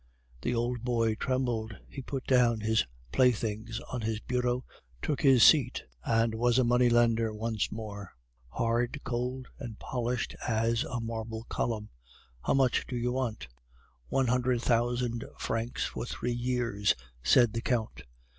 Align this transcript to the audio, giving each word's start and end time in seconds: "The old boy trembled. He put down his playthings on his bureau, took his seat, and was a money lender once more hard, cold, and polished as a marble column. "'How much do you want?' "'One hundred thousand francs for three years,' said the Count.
"The 0.41 0.55
old 0.55 0.81
boy 0.83 1.13
trembled. 1.13 1.77
He 1.87 2.01
put 2.01 2.25
down 2.25 2.61
his 2.61 2.87
playthings 3.11 3.79
on 3.93 4.01
his 4.01 4.19
bureau, 4.19 4.65
took 4.99 5.21
his 5.21 5.43
seat, 5.43 5.83
and 6.03 6.33
was 6.33 6.57
a 6.57 6.63
money 6.63 6.89
lender 6.89 7.31
once 7.31 7.71
more 7.71 8.15
hard, 8.49 8.99
cold, 9.03 9.45
and 9.59 9.77
polished 9.77 10.35
as 10.47 10.83
a 10.85 10.99
marble 10.99 11.43
column. 11.49 11.89
"'How 12.43 12.55
much 12.55 12.87
do 12.87 12.95
you 12.95 13.11
want?' 13.11 13.47
"'One 14.07 14.25
hundred 14.25 14.63
thousand 14.63 15.23
francs 15.37 15.85
for 15.85 16.07
three 16.07 16.33
years,' 16.33 16.95
said 17.21 17.53
the 17.53 17.61
Count. 17.61 18.01